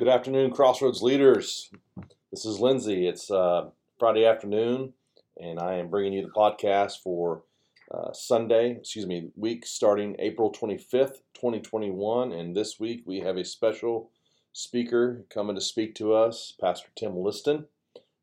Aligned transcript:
Good 0.00 0.08
afternoon, 0.08 0.52
Crossroads 0.52 1.02
leaders. 1.02 1.70
This 2.30 2.46
is 2.46 2.58
Lindsay. 2.58 3.06
It's 3.06 3.30
uh, 3.30 3.68
Friday 3.98 4.24
afternoon, 4.24 4.94
and 5.38 5.58
I 5.60 5.74
am 5.74 5.90
bringing 5.90 6.14
you 6.14 6.22
the 6.22 6.32
podcast 6.32 7.02
for 7.02 7.42
uh, 7.92 8.10
Sunday, 8.14 8.78
excuse 8.78 9.06
me, 9.06 9.28
week 9.36 9.66
starting 9.66 10.16
April 10.18 10.50
25th, 10.50 11.18
2021. 11.34 12.32
And 12.32 12.56
this 12.56 12.80
week 12.80 13.02
we 13.04 13.20
have 13.20 13.36
a 13.36 13.44
special 13.44 14.10
speaker 14.54 15.26
coming 15.28 15.54
to 15.54 15.60
speak 15.60 15.94
to 15.96 16.14
us, 16.14 16.54
Pastor 16.58 16.88
Tim 16.96 17.14
Liston 17.14 17.66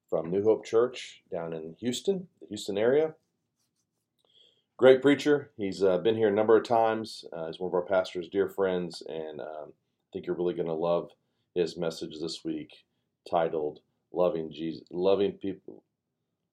from 0.10 0.32
New 0.32 0.42
Hope 0.42 0.66
Church 0.66 1.22
down 1.32 1.54
in 1.54 1.76
Houston, 1.80 2.28
the 2.42 2.48
Houston 2.48 2.80
area. 2.80 3.14
Great 4.78 5.04
preacher. 5.04 5.52
He's 5.58 5.84
uh, 5.84 6.00
been 6.00 6.18
here 6.18 6.30
a 6.30 6.34
number 6.36 6.58
of 6.58 6.64
times. 6.64 7.24
Uh, 7.32 7.46
he's 7.46 7.60
one 7.60 7.70
of 7.70 7.76
our 7.76 7.84
pastor's 7.84 8.30
dear 8.30 8.50
friends, 8.50 9.04
and 9.08 9.40
um, 9.40 9.68
I 9.68 10.08
think 10.12 10.26
you're 10.26 10.36
really 10.36 10.56
going 10.56 10.66
to 10.66 10.74
love 10.74 11.12
his 11.58 11.78
message 11.78 12.20
this 12.22 12.46
week, 12.46 12.86
titled 13.30 13.80
"Loving 14.14 14.52
Jesus, 14.52 14.84
Loving 14.92 15.34
People, 15.34 15.84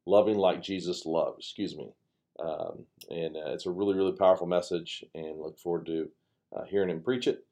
Loving 0.07 0.39
Like 0.39 0.63
Jesus 0.63 1.07
Loved." 1.07 1.41
Excuse 1.41 1.77
me. 1.77 1.93
Um, 2.41 2.87
and 3.11 3.37
uh, 3.37 3.53
it's 3.53 3.67
a 3.67 3.71
really, 3.71 3.95
really 3.95 4.13
powerful 4.13 4.47
message, 4.47 5.05
and 5.15 5.41
look 5.41 5.59
forward 5.59 5.87
to 5.87 6.09
uh, 6.57 6.65
hearing 6.65 6.91
him 6.91 7.03
preach 7.03 7.27
it. 7.29 7.45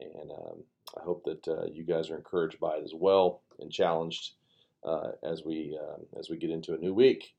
And 0.00 0.30
um, 0.30 0.64
I 0.96 1.02
hope 1.02 1.24
that 1.24 1.48
uh, 1.48 1.66
you 1.72 1.84
guys 1.84 2.10
are 2.10 2.16
encouraged 2.16 2.60
by 2.60 2.76
it 2.76 2.84
as 2.84 2.92
well 2.94 3.42
and 3.60 3.72
challenged 3.72 4.32
uh, 4.84 5.12
as 5.22 5.44
we 5.44 5.78
um, 5.80 6.02
as 6.18 6.28
we 6.28 6.36
get 6.36 6.50
into 6.50 6.74
a 6.74 6.78
new 6.78 6.92
week. 6.94 7.34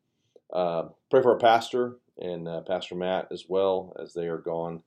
Uh, 0.52 0.86
pray 1.12 1.22
for 1.22 1.34
our 1.34 1.40
pastor 1.40 1.98
and 2.20 2.48
uh, 2.48 2.62
Pastor 2.62 2.96
Matt 2.96 3.28
as 3.32 3.46
well 3.48 3.96
as 4.02 4.14
they 4.14 4.28
are 4.28 4.38
gone 4.40 4.82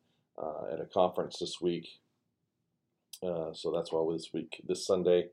at 0.72 0.80
a 0.80 0.86
conference 0.86 1.38
this 1.38 1.60
week. 1.60 1.99
So 3.22 3.72
that's 3.74 3.92
why 3.92 4.04
this 4.12 4.32
week, 4.32 4.60
this 4.66 4.86
Sunday, 4.86 5.28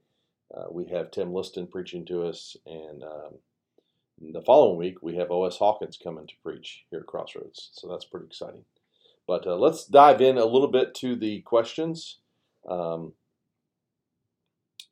we 0.72 0.86
have 0.88 1.12
Tim 1.12 1.34
Liston 1.34 1.68
preaching 1.68 2.06
to 2.06 2.24
us, 2.26 2.56
and 2.66 3.04
um, 3.04 3.34
the 4.20 4.42
following 4.42 4.78
week 4.78 5.04
we 5.04 5.16
have 5.16 5.32
O.S. 5.32 5.58
Hawkins 5.58 5.98
coming 6.02 6.26
to 6.28 6.34
preach 6.44 6.86
here 6.90 7.00
at 7.00 7.06
Crossroads. 7.06 7.70
So 7.74 7.88
that's 7.88 8.06
pretty 8.06 8.26
exciting. 8.26 8.66
But 9.28 9.46
uh, 9.46 9.58
let's 9.58 9.86
dive 9.86 10.22
in 10.22 10.38
a 10.38 10.46
little 10.46 10.70
bit 10.70 10.96
to 10.96 11.16
the 11.16 11.42
questions. 11.42 12.18
Um, 12.68 13.14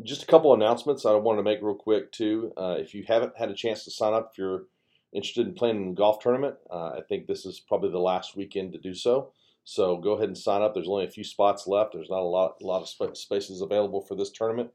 just 0.03 0.23
a 0.23 0.27
couple 0.27 0.53
announcements 0.53 1.05
I 1.05 1.13
wanted 1.13 1.37
to 1.37 1.43
make 1.43 1.61
real 1.61 1.73
quick 1.73 2.11
too. 2.11 2.53
Uh, 2.57 2.75
if 2.77 2.93
you 2.93 3.05
haven't 3.07 3.37
had 3.37 3.49
a 3.49 3.55
chance 3.55 3.85
to 3.85 3.91
sign 3.91 4.13
up, 4.13 4.31
if 4.31 4.37
you're 4.37 4.65
interested 5.13 5.47
in 5.47 5.53
playing 5.53 5.77
in 5.77 5.91
a 5.91 5.95
golf 5.95 6.19
tournament, 6.19 6.55
uh, 6.69 6.89
I 6.89 6.99
think 7.07 7.25
this 7.25 7.45
is 7.45 7.59
probably 7.59 7.91
the 7.91 7.99
last 7.99 8.35
weekend 8.35 8.73
to 8.73 8.77
do 8.77 8.93
so. 8.93 9.31
So 9.65 9.97
go 9.97 10.11
ahead 10.11 10.27
and 10.27 10.37
sign 10.37 10.61
up. 10.61 10.73
There's 10.73 10.87
only 10.87 11.05
a 11.05 11.09
few 11.09 11.23
spots 11.23 11.65
left. 11.67 11.93
There's 11.93 12.09
not 12.09 12.19
a 12.19 12.21
lot, 12.21 12.55
a 12.61 12.65
lot 12.65 12.83
of 12.83 12.87
sp- 12.87 13.17
spaces 13.17 13.61
available 13.61 13.99
for 13.99 14.15
this 14.15 14.29
tournament 14.29 14.69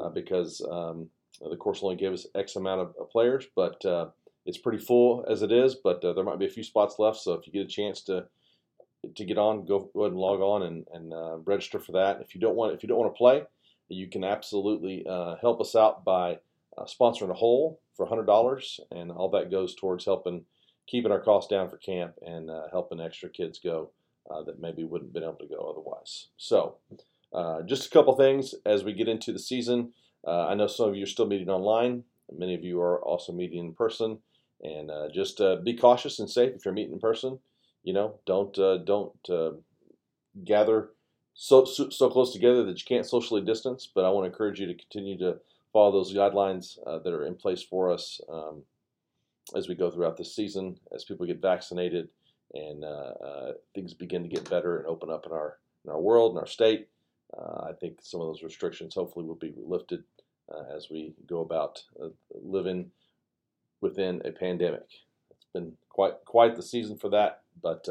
uh, 0.00 0.08
because 0.08 0.66
um, 0.70 1.08
the 1.48 1.56
course 1.56 1.80
only 1.82 1.96
gives 1.96 2.26
X 2.34 2.56
amount 2.56 2.80
of, 2.80 3.10
players, 3.10 3.46
but 3.54 3.84
uh, 3.84 4.06
it's 4.46 4.56
pretty 4.56 4.78
full 4.78 5.26
as 5.28 5.42
it 5.42 5.52
is. 5.52 5.74
But 5.74 6.02
uh, 6.02 6.14
there 6.14 6.24
might 6.24 6.38
be 6.38 6.46
a 6.46 6.50
few 6.50 6.64
spots 6.64 6.98
left. 6.98 7.18
So 7.18 7.34
if 7.34 7.46
you 7.46 7.52
get 7.52 7.66
a 7.66 7.68
chance 7.68 8.00
to 8.04 8.26
to 9.14 9.24
get 9.24 9.38
on, 9.38 9.64
go, 9.64 9.90
go 9.94 10.02
ahead 10.02 10.12
and 10.12 10.20
log 10.20 10.40
on 10.40 10.62
and, 10.62 10.86
and 10.92 11.14
uh, 11.14 11.38
register 11.46 11.78
for 11.78 11.92
that. 11.92 12.20
If 12.20 12.34
you 12.34 12.40
don't 12.40 12.56
want 12.56 12.74
if 12.74 12.82
you 12.82 12.88
don't 12.88 12.98
want 12.98 13.12
to 13.14 13.18
play, 13.18 13.42
you 13.88 14.08
can 14.08 14.24
absolutely 14.24 15.06
uh, 15.06 15.36
help 15.40 15.60
us 15.60 15.76
out 15.76 16.02
by 16.02 16.38
uh, 16.78 16.84
sponsoring 16.84 17.30
a 17.30 17.34
hole 17.34 17.80
for 17.94 18.06
$100, 18.06 18.80
and 18.90 19.10
all 19.10 19.28
that 19.30 19.50
goes 19.50 19.74
towards 19.74 20.06
helping 20.06 20.44
keeping 20.86 21.12
our 21.12 21.20
costs 21.20 21.50
down 21.50 21.68
for 21.68 21.76
camp 21.76 22.14
and 22.26 22.50
helping 22.72 23.00
extra 23.00 23.28
kids 23.28 23.60
go 23.62 23.90
uh, 24.28 24.42
that 24.42 24.60
maybe 24.60 24.84
wouldn't 24.84 25.08
have 25.08 25.14
been 25.14 25.22
able 25.22 25.34
to 25.34 25.46
go 25.46 25.68
otherwise. 25.70 26.28
So, 26.36 26.76
uh, 27.32 27.62
just 27.62 27.86
a 27.86 27.90
couple 27.90 28.16
things 28.16 28.54
as 28.66 28.82
we 28.84 28.92
get 28.92 29.08
into 29.08 29.32
the 29.32 29.38
season. 29.38 29.92
Uh, 30.26 30.46
I 30.46 30.54
know 30.54 30.66
some 30.66 30.88
of 30.88 30.96
you 30.96 31.04
are 31.04 31.08
still 31.08 31.26
meeting 31.26 31.48
online. 31.48 32.04
Many 32.36 32.54
of 32.54 32.64
you 32.64 32.80
are 32.80 33.02
also 33.02 33.32
meeting 33.32 33.66
in 33.66 33.74
person, 33.74 34.18
and 34.62 34.90
just 35.12 35.40
be 35.64 35.76
cautious 35.76 36.18
and 36.18 36.30
safe 36.30 36.54
if 36.54 36.64
you're 36.64 36.74
meeting 36.74 36.94
in 36.94 37.00
person. 37.00 37.38
You 37.82 37.94
know, 37.94 38.20
don't 38.26 38.54
don't 38.84 39.12
gather 40.44 40.90
so, 41.34 41.64
so, 41.64 41.88
so 41.88 42.10
close 42.10 42.32
together 42.32 42.64
that 42.64 42.78
you 42.78 42.84
can't 42.86 43.06
socially 43.06 43.40
distance. 43.40 43.88
But 43.92 44.04
I 44.04 44.10
want 44.10 44.24
to 44.24 44.30
encourage 44.30 44.60
you 44.60 44.66
to 44.66 44.74
continue 44.74 45.18
to 45.18 45.38
follow 45.72 45.92
those 45.92 46.14
guidelines 46.14 46.78
uh, 46.86 46.98
that 46.98 47.12
are 47.12 47.26
in 47.26 47.34
place 47.34 47.62
for 47.62 47.90
us 47.90 48.20
um, 48.28 48.62
as 49.56 49.68
we 49.68 49.74
go 49.74 49.90
throughout 49.90 50.16
this 50.16 50.34
season, 50.34 50.78
as 50.94 51.04
people 51.04 51.26
get 51.26 51.40
vaccinated 51.40 52.08
and 52.54 52.84
uh, 52.84 53.14
uh, 53.24 53.52
things 53.74 53.94
begin 53.94 54.22
to 54.22 54.28
get 54.28 54.48
better 54.50 54.78
and 54.78 54.86
open 54.86 55.10
up 55.10 55.26
in 55.26 55.32
our 55.32 55.58
in 55.84 55.90
our 55.90 56.00
world, 56.00 56.32
and 56.32 56.40
our 56.40 56.46
state. 56.46 56.88
Uh, 57.36 57.68
I 57.68 57.72
think 57.80 57.98
some 58.02 58.20
of 58.20 58.26
those 58.26 58.42
restrictions 58.42 58.94
hopefully 58.94 59.24
will 59.24 59.36
be 59.36 59.54
lifted 59.56 60.04
as 60.74 60.90
we 60.90 61.14
go 61.28 61.42
about 61.42 61.80
living 62.34 62.90
within 63.80 64.20
a 64.24 64.32
pandemic. 64.32 64.82
It's 65.30 65.46
been 65.54 65.74
quite 65.88 66.14
quite 66.24 66.56
the 66.56 66.62
season 66.62 66.98
for 66.98 67.08
that, 67.10 67.42
but 67.62 67.88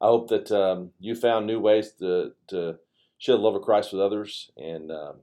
I 0.00 0.06
hope 0.06 0.28
that 0.28 0.50
um, 0.52 0.90
you 1.00 1.14
found 1.14 1.46
new 1.46 1.58
ways 1.58 1.92
to, 1.98 2.32
to 2.48 2.76
share 3.18 3.36
the 3.36 3.42
love 3.42 3.56
of 3.56 3.62
Christ 3.62 3.92
with 3.92 4.00
others 4.00 4.50
and 4.56 4.92
um, 4.92 5.16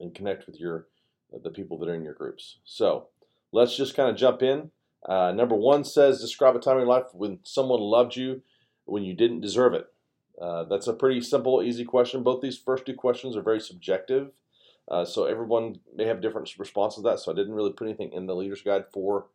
and 0.00 0.14
connect 0.14 0.46
with 0.46 0.58
your 0.58 0.88
the 1.42 1.50
people 1.50 1.78
that 1.78 1.88
are 1.88 1.94
in 1.94 2.02
your 2.02 2.14
groups. 2.14 2.58
So 2.64 3.08
let's 3.52 3.76
just 3.76 3.94
kind 3.94 4.10
of 4.10 4.16
jump 4.16 4.42
in. 4.42 4.70
Uh, 5.04 5.32
number 5.32 5.54
one 5.54 5.84
says, 5.84 6.20
describe 6.20 6.56
a 6.56 6.58
time 6.58 6.76
in 6.76 6.80
your 6.80 6.88
life 6.88 7.06
when 7.12 7.38
someone 7.42 7.80
loved 7.80 8.16
you 8.16 8.42
when 8.86 9.04
you 9.04 9.14
didn't 9.14 9.40
deserve 9.40 9.74
it. 9.74 9.86
Uh, 10.40 10.64
that's 10.64 10.86
a 10.86 10.92
pretty 10.92 11.20
simple, 11.20 11.62
easy 11.62 11.84
question. 11.84 12.22
Both 12.22 12.40
these 12.40 12.58
first 12.58 12.86
two 12.86 12.94
questions 12.94 13.36
are 13.36 13.42
very 13.42 13.60
subjective. 13.60 14.32
Uh, 14.90 15.04
so 15.04 15.24
everyone 15.24 15.80
may 15.94 16.06
have 16.06 16.20
different 16.20 16.50
responses 16.58 17.02
to 17.02 17.08
that. 17.08 17.20
So 17.20 17.32
I 17.32 17.34
didn't 17.34 17.54
really 17.54 17.72
put 17.72 17.86
anything 17.86 18.12
in 18.12 18.26
the 18.26 18.34
leader's 18.34 18.62
guide 18.62 18.84
for 18.92 19.26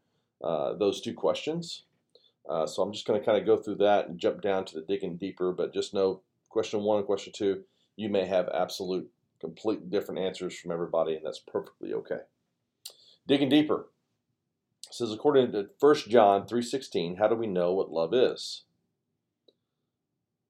uh, 0.43 0.73
those 0.73 1.01
two 1.01 1.13
questions. 1.13 1.83
Uh, 2.47 2.65
so 2.65 2.81
I'm 2.81 2.91
just 2.91 3.05
going 3.05 3.19
to 3.19 3.25
kind 3.25 3.37
of 3.37 3.45
go 3.45 3.57
through 3.57 3.75
that 3.75 4.07
and 4.07 4.19
jump 4.19 4.41
down 4.41 4.65
to 4.65 4.75
the 4.75 4.81
digging 4.81 5.17
deeper. 5.17 5.51
But 5.51 5.73
just 5.73 5.93
know 5.93 6.21
question 6.49 6.81
one 6.81 6.97
and 6.97 7.05
question 7.05 7.33
two, 7.35 7.63
you 7.95 8.09
may 8.09 8.25
have 8.25 8.49
absolute, 8.49 9.09
complete 9.39 9.89
different 9.89 10.19
answers 10.19 10.57
from 10.57 10.71
everybody, 10.71 11.15
and 11.15 11.25
that's 11.25 11.39
perfectly 11.39 11.93
okay. 11.93 12.19
Digging 13.27 13.49
deeper 13.49 13.87
says 14.89 15.11
according 15.11 15.51
to 15.51 15.69
1 15.79 15.95
John 16.09 16.47
3:16, 16.47 17.17
how 17.17 17.27
do 17.27 17.35
we 17.35 17.47
know 17.47 17.73
what 17.73 17.91
love 17.91 18.13
is? 18.13 18.63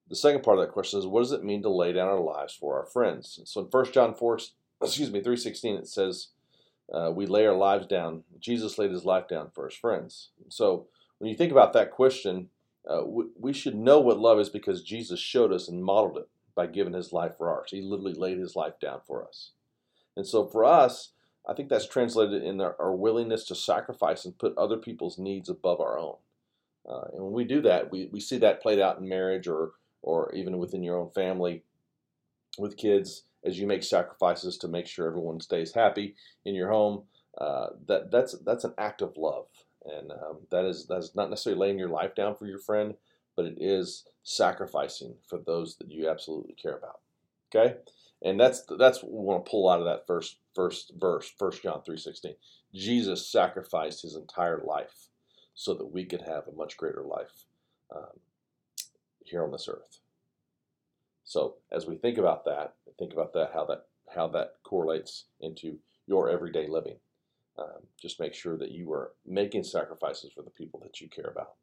The 0.08 0.16
second 0.16 0.44
part 0.44 0.58
of 0.58 0.66
that 0.66 0.74
question 0.74 1.00
is 1.00 1.06
what 1.06 1.22
does 1.22 1.32
it 1.32 1.44
mean 1.44 1.62
to 1.62 1.70
lay 1.70 1.94
down 1.94 2.08
our 2.08 2.20
lives 2.20 2.54
for 2.54 2.80
our 2.80 2.86
friends? 2.86 3.40
So 3.46 3.62
in 3.62 3.68
1 3.68 3.92
John 3.92 4.16
4, 4.16 4.40
excuse 4.82 5.12
me, 5.12 5.22
3:16 5.22 5.80
it 5.80 5.88
says 5.88 6.30
uh, 6.92 7.12
we 7.14 7.26
lay 7.26 7.46
our 7.46 7.56
lives 7.56 7.86
down. 7.86 8.24
Jesus 8.40 8.78
laid 8.78 8.92
his 8.92 9.06
life 9.06 9.28
down 9.28 9.52
for 9.54 9.68
his 9.68 9.78
friends. 9.78 10.30
So 10.50 10.88
when 11.20 11.30
you 11.30 11.36
think 11.36 11.52
about 11.52 11.74
that 11.74 11.92
question, 11.92 12.50
uh, 12.90 13.04
we, 13.06 13.26
we 13.38 13.54
should 13.54 13.76
know 13.76 14.00
what 14.00 14.20
love 14.20 14.40
is 14.40 14.50
because 14.50 14.84
Jesus 14.84 15.20
showed 15.20 15.54
us 15.54 15.68
and 15.68 15.84
modeled 15.84 16.18
it 16.18 16.30
by 16.56 16.66
giving 16.66 16.94
his 16.94 17.14
life 17.14 17.38
for 17.38 17.50
ours. 17.50 17.70
He 17.72 17.82
literally 17.82 18.14
laid 18.14 18.40
his 18.40 18.56
life 18.56 18.80
down 18.82 19.02
for 19.06 19.26
us. 19.26 19.52
And 20.16 20.26
so 20.26 20.48
for 20.48 20.66
us, 20.66 21.12
I 21.48 21.54
think 21.54 21.70
that's 21.70 21.88
translated 21.88 22.44
in 22.44 22.62
our, 22.62 22.76
our 22.80 22.94
willingness 22.94 23.44
to 23.46 23.56
sacrifice 23.56 24.26
and 24.26 24.38
put 24.38 24.58
other 24.58 24.78
people's 24.78 25.18
needs 25.18 25.50
above 25.50 25.80
our 25.80 25.98
own. 25.98 26.16
Uh, 26.88 27.06
and 27.14 27.24
when 27.24 27.34
we 27.34 27.44
do 27.44 27.62
that, 27.62 27.92
we, 27.92 28.10
we 28.12 28.20
see 28.20 28.38
that 28.38 28.62
played 28.62 28.80
out 28.80 29.00
in 29.00 29.08
marriage 29.08 29.48
or, 29.48 29.72
or 30.02 30.32
even 30.34 30.58
within 30.58 30.84
your 30.84 30.98
own 30.98 31.10
family 31.12 31.64
with 32.58 32.78
kids 32.78 33.24
as 33.44 33.60
you 33.60 33.68
make 33.68 33.84
sacrifices 33.84 34.58
to 34.58 34.68
make 34.68 34.86
sure 34.88 35.08
everyone 35.08 35.40
stays 35.40 35.74
happy 35.74 36.16
in 36.46 36.56
your 36.56 36.70
home. 36.70 37.04
Uh, 37.38 37.68
that, 37.88 38.12
that's, 38.12 38.38
that's 38.40 38.64
an 38.64 38.74
act 38.78 39.02
of 39.02 39.16
love 39.18 39.46
and 39.86 40.12
um, 40.12 40.40
that 40.52 40.66
is 40.66 40.86
that's 40.88 41.16
not 41.16 41.30
necessarily 41.30 41.60
laying 41.60 41.80
your 41.80 41.90
life 41.90 42.16
down 42.16 42.36
for 42.36 42.46
your 42.46 42.60
friend, 42.60 42.96
but 43.36 43.46
it 43.46 43.58
is 43.60 44.06
sacrificing 44.24 45.16
for 45.28 45.40
those 45.40 45.78
that 45.78 45.92
you 45.92 46.10
absolutely 46.10 46.54
care 46.54 46.78
about. 46.78 47.00
Okay, 47.54 47.76
and 48.22 48.40
that's 48.40 48.64
that's 48.78 49.02
what 49.02 49.12
we 49.12 49.20
want 49.20 49.46
to 49.46 49.50
pull 49.50 49.70
out 49.70 49.80
of 49.80 49.86
that 49.86 50.08
first 50.08 50.38
first 50.56 50.94
verse, 51.00 51.32
First 51.38 51.64
John 51.64 51.82
three 51.84 51.98
sixteen. 51.98 52.36
Jesus 52.74 53.28
sacrificed 53.28 54.02
his 54.02 54.16
entire 54.16 54.62
life 54.64 55.08
so 55.56 55.74
that 55.74 55.92
we 55.92 56.06
could 56.06 56.22
have 56.22 56.48
a 56.48 56.56
much 56.56 56.78
greater 56.78 57.04
life 57.04 57.46
um, 57.96 58.20
here 59.24 59.44
on 59.44 59.52
this 59.52 59.68
earth. 59.68 60.00
So 61.24 61.56
as 61.72 61.86
we 61.86 61.96
think 61.96 62.18
about 62.18 62.46
that, 62.46 62.76
think 62.98 63.14
about 63.14 63.34
that 63.34 63.52
how 63.54 63.66
that 63.66 63.86
how 64.14 64.28
that 64.30 64.56
correlates 64.64 65.26
into 65.40 65.78
your 66.08 66.30
everyday 66.30 66.68
living. 66.68 66.98
Um, 67.58 67.84
just 68.02 68.20
make 68.20 68.34
sure 68.34 68.58
that 68.58 68.72
you 68.72 68.92
are 68.94 69.12
making 69.26 69.64
sacrifices 69.64 70.32
for 70.34 70.44
the 70.44 70.50
people 70.50 70.80
that 70.82 71.02
you 71.02 71.10
care 71.10 71.30
about, 71.30 71.56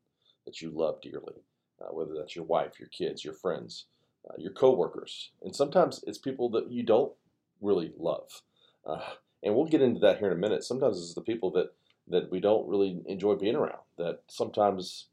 that 0.44 0.60
you 0.60 0.70
love 0.70 1.00
dearly, 1.00 1.42
uh, 1.80 1.92
whether 1.92 2.12
that's 2.14 2.36
your 2.36 2.44
wife, 2.44 2.78
your 2.78 2.88
kids, 2.90 3.24
your 3.24 3.32
friends, 3.34 3.86
uh, 4.28 4.34
your 4.38 4.52
coworkers, 4.52 5.30
and 5.42 5.54
sometimes 5.54 6.02
it's 6.06 6.18
people 6.18 6.48
that 6.50 6.70
you 6.70 6.82
don't 6.82 7.12
really 7.60 7.92
love. 7.98 8.42
Uh, 8.84 9.00
and 9.42 9.54
we'll 9.54 9.66
get 9.66 9.82
into 9.82 10.00
that 10.00 10.18
here 10.18 10.28
in 10.28 10.36
a 10.36 10.40
minute. 10.40 10.64
Sometimes 10.64 10.98
it's 10.98 11.14
the 11.14 11.20
people 11.20 11.50
that 11.52 11.72
that 12.08 12.30
we 12.30 12.40
don't 12.40 12.68
really 12.68 13.02
enjoy 13.06 13.34
being 13.34 13.56
around. 13.56 13.80
That 13.98 14.20
sometimes 14.28 15.08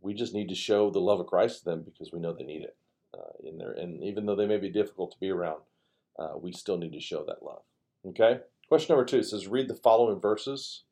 we 0.00 0.14
just 0.14 0.34
need 0.34 0.48
to 0.48 0.54
show 0.54 0.90
the 0.90 1.00
love 1.00 1.20
of 1.20 1.26
Christ 1.26 1.60
to 1.60 1.64
them 1.64 1.82
because 1.82 2.12
we 2.12 2.20
know 2.20 2.32
they 2.32 2.44
need 2.44 2.62
it 2.62 2.76
uh, 3.14 3.48
in 3.48 3.58
there. 3.58 3.72
And 3.72 4.02
even 4.02 4.26
though 4.26 4.36
they 4.36 4.46
may 4.46 4.58
be 4.58 4.70
difficult 4.70 5.12
to 5.12 5.20
be 5.20 5.30
around, 5.30 5.60
uh, 6.18 6.32
we 6.40 6.52
still 6.52 6.78
need 6.78 6.92
to 6.92 7.00
show 7.00 7.24
that 7.24 7.42
love. 7.42 7.62
Okay? 8.06 8.40
Question 8.68 8.94
number 8.94 9.06
two 9.06 9.22
says 9.22 9.46
read 9.46 9.68
the 9.68 9.74
following 9.74 10.20
verses 10.20 10.82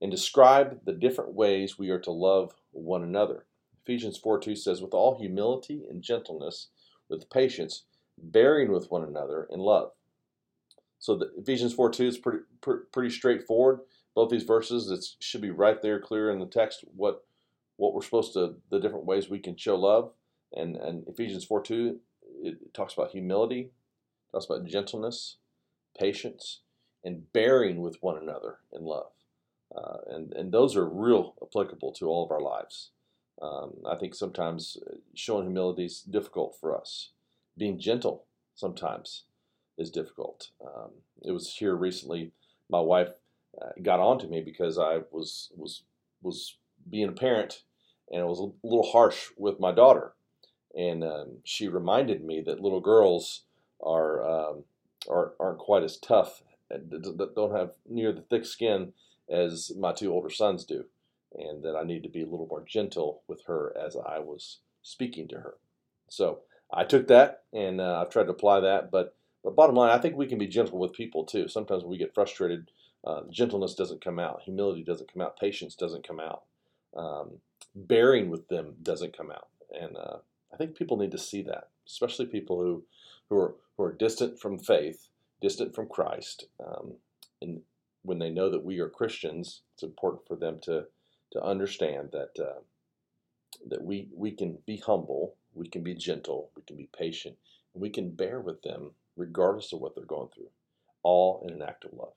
and 0.00 0.10
describe 0.10 0.80
the 0.84 0.92
different 0.92 1.34
ways 1.34 1.78
we 1.78 1.90
are 1.90 1.98
to 2.00 2.10
love 2.10 2.54
one 2.72 3.02
another. 3.02 3.44
Ephesians 3.84 4.18
4 4.18 4.40
2 4.40 4.56
says, 4.56 4.82
With 4.82 4.94
all 4.94 5.18
humility 5.18 5.84
and 5.88 6.02
gentleness, 6.02 6.68
with 7.08 7.30
patience, 7.30 7.84
bearing 8.18 8.72
with 8.72 8.90
one 8.90 9.02
another 9.02 9.48
in 9.50 9.60
love. 9.60 9.92
So 10.98 11.16
the 11.16 11.30
Ephesians 11.36 11.74
4 11.74 11.90
2 11.90 12.06
is 12.06 12.18
pretty, 12.18 12.44
pretty 12.92 13.10
straightforward. 13.10 13.80
Both 14.14 14.30
these 14.30 14.42
verses, 14.42 14.90
it 14.90 15.04
should 15.24 15.40
be 15.40 15.50
right 15.50 15.80
there, 15.80 16.00
clear 16.00 16.30
in 16.30 16.38
the 16.38 16.46
text, 16.46 16.84
what 16.94 17.24
what 17.80 17.94
we're 17.94 18.02
supposed 18.02 18.34
to, 18.34 18.56
the 18.70 18.78
different 18.78 19.06
ways 19.06 19.30
we 19.30 19.38
can 19.38 19.56
show 19.56 19.74
love. 19.74 20.12
And, 20.52 20.76
and 20.76 21.08
Ephesians 21.08 21.44
4 21.44 21.62
2, 21.62 21.98
it 22.42 22.74
talks 22.74 22.92
about 22.92 23.12
humility, 23.12 23.70
talks 24.30 24.44
about 24.44 24.66
gentleness, 24.66 25.36
patience, 25.98 26.60
and 27.02 27.32
bearing 27.32 27.80
with 27.80 27.96
one 28.02 28.18
another 28.18 28.58
in 28.70 28.84
love. 28.84 29.12
Uh, 29.74 29.98
and, 30.08 30.32
and 30.34 30.52
those 30.52 30.76
are 30.76 30.86
real 30.86 31.34
applicable 31.42 31.92
to 31.92 32.06
all 32.06 32.24
of 32.24 32.30
our 32.30 32.40
lives. 32.40 32.90
Um, 33.40 33.74
I 33.86 33.96
think 33.96 34.14
sometimes 34.14 34.76
uh, 34.86 34.96
showing 35.14 35.44
humility 35.46 35.86
is 35.86 36.02
difficult 36.02 36.56
for 36.60 36.78
us. 36.78 37.10
Being 37.56 37.78
gentle 37.78 38.24
sometimes 38.54 39.24
is 39.78 39.90
difficult. 39.90 40.50
Um, 40.64 40.90
it 41.22 41.32
was 41.32 41.54
here 41.54 41.74
recently. 41.74 42.32
My 42.68 42.80
wife 42.80 43.08
uh, 43.60 43.70
got 43.82 44.00
on 44.00 44.18
to 44.20 44.28
me 44.28 44.40
because 44.40 44.78
I 44.78 45.00
was 45.10 45.50
was 45.56 45.82
was 46.22 46.56
being 46.88 47.08
a 47.08 47.12
parent, 47.12 47.62
and 48.10 48.20
it 48.20 48.26
was 48.26 48.40
a 48.40 48.66
little 48.66 48.90
harsh 48.90 49.28
with 49.36 49.60
my 49.60 49.72
daughter. 49.72 50.12
And 50.76 51.02
um, 51.02 51.38
she 51.44 51.66
reminded 51.68 52.24
me 52.24 52.40
that 52.42 52.60
little 52.60 52.80
girls 52.80 53.42
are, 53.82 54.24
um, 54.24 54.64
are 55.08 55.32
aren't 55.40 55.58
quite 55.58 55.82
as 55.82 55.96
tough, 55.96 56.42
and 56.70 56.90
don't 57.34 57.56
have 57.56 57.72
near 57.88 58.12
the 58.12 58.20
thick 58.20 58.44
skin 58.44 58.92
as 59.28 59.72
my 59.76 59.92
two 59.92 60.12
older 60.12 60.30
sons 60.30 60.64
do, 60.64 60.84
and 61.34 61.62
that 61.62 61.76
I 61.76 61.84
need 61.84 62.02
to 62.02 62.08
be 62.08 62.22
a 62.22 62.26
little 62.26 62.46
more 62.48 62.64
gentle 62.66 63.22
with 63.28 63.44
her 63.46 63.74
as 63.76 63.96
I 63.96 64.18
was 64.18 64.58
speaking 64.82 65.28
to 65.28 65.36
her. 65.36 65.54
So 66.08 66.40
I 66.72 66.84
took 66.84 67.08
that 67.08 67.44
and 67.52 67.80
uh, 67.80 68.00
I've 68.00 68.10
tried 68.10 68.24
to 68.24 68.30
apply 68.30 68.60
that. 68.60 68.90
But 68.90 69.14
but 69.42 69.56
bottom 69.56 69.76
line, 69.76 69.90
I 69.90 69.98
think 70.00 70.16
we 70.16 70.26
can 70.26 70.38
be 70.38 70.46
gentle 70.46 70.78
with 70.78 70.92
people 70.92 71.24
too. 71.24 71.48
Sometimes 71.48 71.82
we 71.82 71.96
get 71.96 72.14
frustrated. 72.14 72.70
Uh, 73.02 73.22
gentleness 73.30 73.74
doesn't 73.74 74.04
come 74.04 74.18
out. 74.18 74.42
Humility 74.42 74.84
doesn't 74.84 75.10
come 75.10 75.22
out. 75.22 75.38
Patience 75.38 75.74
doesn't 75.74 76.06
come 76.06 76.20
out. 76.20 76.42
Um, 76.94 77.38
bearing 77.74 78.28
with 78.28 78.48
them 78.48 78.74
doesn't 78.82 79.16
come 79.16 79.30
out. 79.30 79.48
And 79.70 79.96
uh, 79.96 80.18
I 80.52 80.56
think 80.56 80.76
people 80.76 80.98
need 80.98 81.12
to 81.12 81.18
see 81.18 81.42
that, 81.42 81.68
especially 81.86 82.26
people 82.26 82.60
who 82.60 82.84
who 83.28 83.36
are 83.36 83.54
who 83.76 83.84
are 83.84 83.92
distant 83.92 84.38
from 84.38 84.58
faith, 84.58 85.08
distant 85.40 85.74
from 85.74 85.86
Christ, 85.86 86.46
um, 86.64 86.94
and 87.40 87.62
when 88.02 88.18
they 88.18 88.30
know 88.30 88.50
that 88.50 88.64
we 88.64 88.78
are 88.80 88.88
Christians, 88.88 89.62
it's 89.74 89.82
important 89.82 90.26
for 90.26 90.36
them 90.36 90.58
to 90.62 90.86
to 91.32 91.42
understand 91.42 92.10
that 92.12 92.42
uh, 92.42 92.60
that 93.66 93.82
we 93.82 94.08
we 94.14 94.30
can 94.32 94.58
be 94.66 94.76
humble, 94.78 95.34
we 95.54 95.68
can 95.68 95.82
be 95.82 95.94
gentle, 95.94 96.50
we 96.56 96.62
can 96.62 96.76
be 96.76 96.88
patient, 96.96 97.36
and 97.74 97.82
we 97.82 97.90
can 97.90 98.10
bear 98.10 98.40
with 98.40 98.62
them 98.62 98.92
regardless 99.16 99.72
of 99.72 99.80
what 99.80 99.94
they're 99.94 100.04
going 100.04 100.28
through, 100.34 100.50
all 101.02 101.44
in 101.46 101.54
an 101.54 101.62
act 101.62 101.84
of 101.84 101.92
love. 101.92 102.14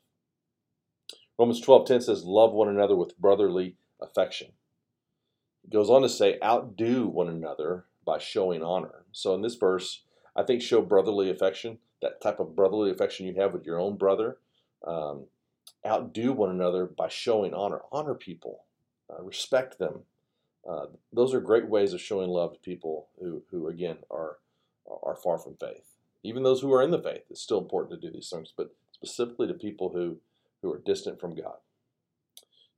Romans 1.37 1.61
12:10 1.61 2.01
says, 2.01 2.25
"Love 2.25 2.53
one 2.53 2.69
another 2.69 2.95
with 2.95 3.17
brotherly 3.17 3.77
affection." 3.99 4.53
It 5.63 5.69
goes 5.69 5.89
on 5.89 6.01
to 6.01 6.09
say, 6.09 6.39
"Outdo 6.41 7.07
one 7.07 7.29
another 7.29 7.85
by 8.05 8.17
showing 8.19 8.63
honor." 8.63 9.05
So 9.11 9.33
in 9.33 9.41
this 9.41 9.55
verse, 9.55 10.03
I 10.35 10.43
think 10.43 10.61
show 10.61 10.81
brotherly 10.81 11.29
affection, 11.29 11.79
that 12.01 12.21
type 12.21 12.39
of 12.39 12.55
brotherly 12.55 12.91
affection 12.91 13.25
you 13.25 13.33
have 13.35 13.53
with 13.53 13.65
your 13.65 13.79
own 13.79 13.97
brother. 13.97 14.39
Um, 14.83 15.27
outdo 15.85 16.33
one 16.33 16.49
another 16.49 16.85
by 16.85 17.07
showing 17.07 17.53
honor. 17.53 17.81
Honor 17.91 18.15
people, 18.15 18.65
uh, 19.09 19.21
respect 19.21 19.79
them. 19.79 20.01
Uh, 20.69 20.85
those 21.11 21.33
are 21.33 21.41
great 21.41 21.67
ways 21.67 21.93
of 21.93 22.01
showing 22.01 22.29
love 22.29 22.53
to 22.53 22.59
people 22.59 23.07
who, 23.19 23.43
who 23.51 23.67
again, 23.67 23.97
are 24.09 24.37
are 25.03 25.15
far 25.15 25.37
from 25.37 25.55
faith. 25.55 25.95
Even 26.23 26.43
those 26.43 26.61
who 26.61 26.73
are 26.73 26.81
in 26.81 26.91
the 26.91 27.01
faith, 27.01 27.23
it's 27.29 27.41
still 27.41 27.59
important 27.59 27.99
to 27.99 28.07
do 28.07 28.13
these 28.13 28.29
things, 28.29 28.53
but 28.55 28.75
specifically 28.91 29.47
to 29.47 29.53
people 29.53 29.89
who, 29.89 30.17
who 30.61 30.71
are 30.71 30.81
distant 30.85 31.19
from 31.19 31.35
God. 31.35 31.57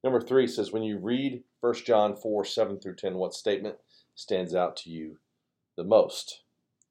Number 0.03 0.21
three 0.21 0.47
says, 0.47 0.71
when 0.71 0.83
you 0.83 0.97
read 0.97 1.43
1 1.61 1.73
John 1.85 2.15
4 2.15 2.45
7 2.45 2.79
through 2.79 2.95
10, 2.95 3.15
what 3.15 3.33
statement 3.33 3.77
stands 4.13 4.53
out 4.53 4.77
to 4.77 4.89
you 4.89 5.17
the 5.75 5.83
most? 5.83 6.41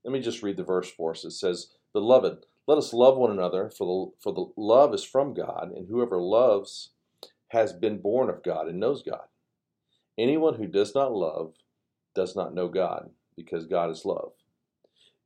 Let 0.04 0.12
me 0.12 0.20
just 0.20 0.42
read 0.42 0.56
the 0.56 0.64
verse 0.64 0.90
for 0.90 1.12
us. 1.12 1.24
It 1.24 1.30
says, 1.30 1.68
Beloved, 1.92 2.44
let 2.66 2.78
us 2.78 2.92
love 2.92 3.16
one 3.16 3.30
another, 3.30 3.70
for 3.70 3.86
the, 3.86 4.22
for 4.22 4.32
the 4.32 4.52
love 4.60 4.94
is 4.94 5.04
from 5.04 5.32
God, 5.32 5.72
and 5.74 5.88
whoever 5.88 6.20
loves 6.20 6.90
has 7.54 7.72
been 7.72 7.98
born 7.98 8.28
of 8.28 8.42
God 8.42 8.68
and 8.68 8.80
knows 8.80 9.02
God. 9.02 9.28
Anyone 10.18 10.54
who 10.54 10.66
does 10.66 10.94
not 10.94 11.12
love 11.12 11.54
does 12.14 12.36
not 12.36 12.54
know 12.54 12.68
God, 12.68 13.10
because 13.36 13.66
God 13.66 13.90
is 13.90 14.04
love. 14.04 14.32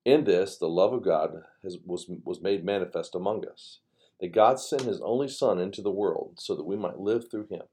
In 0.04 0.25
this, 0.25 0.56
the 0.56 0.69
love 0.69 0.92
of 0.92 1.02
God 1.04 1.42
has, 1.62 1.78
was, 1.84 2.06
was 2.25 2.40
made 2.40 2.64
manifest 2.64 3.14
among 3.14 3.46
us, 3.46 3.80
that 4.20 4.32
God 4.32 4.60
sent 4.60 4.82
his 4.82 5.00
only 5.00 5.28
Son 5.28 5.58
into 5.58 5.82
the 5.82 5.90
world 5.90 6.34
so 6.38 6.54
that 6.54 6.66
we 6.66 6.76
might 6.76 7.00
live 7.00 7.30
through 7.30 7.48
him. 7.50 7.64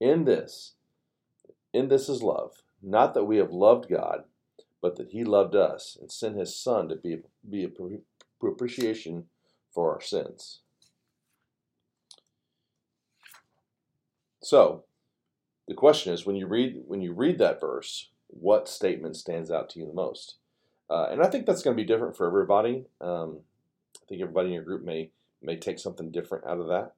In 0.00 0.24
this, 0.24 0.74
in 1.72 1.88
this 1.88 2.08
is 2.08 2.22
love, 2.22 2.62
not 2.82 3.14
that 3.14 3.24
we 3.24 3.38
have 3.38 3.52
loved 3.52 3.88
God, 3.88 4.24
but 4.80 4.96
that 4.96 5.10
he 5.10 5.24
loved 5.24 5.54
us 5.54 5.96
and 6.00 6.10
sent 6.10 6.38
his 6.38 6.56
Son 6.56 6.88
to 6.88 6.96
be, 6.96 7.18
be 7.48 7.64
a 7.64 7.70
propitiation 8.40 9.24
for 9.72 9.92
our 9.92 10.00
sins. 10.00 10.61
So, 14.42 14.84
the 15.68 15.74
question 15.74 16.12
is 16.12 16.26
when 16.26 16.36
you 16.36 16.46
read 16.46 16.82
when 16.86 17.00
you 17.00 17.12
read 17.12 17.38
that 17.38 17.60
verse, 17.60 18.10
what 18.26 18.68
statement 18.68 19.16
stands 19.16 19.50
out 19.50 19.70
to 19.70 19.80
you 19.80 19.86
the 19.86 19.92
most? 19.92 20.36
Uh, 20.90 21.06
and 21.10 21.22
I 21.22 21.28
think 21.28 21.46
that's 21.46 21.62
going 21.62 21.76
to 21.76 21.82
be 21.82 21.86
different 21.86 22.16
for 22.16 22.26
everybody. 22.26 22.84
Um, 23.00 23.38
I 23.96 24.04
think 24.08 24.20
everybody 24.20 24.48
in 24.48 24.54
your 24.54 24.64
group 24.64 24.84
may 24.84 25.10
may 25.40 25.56
take 25.56 25.78
something 25.78 26.10
different 26.10 26.46
out 26.46 26.58
of 26.58 26.66
that. 26.68 26.92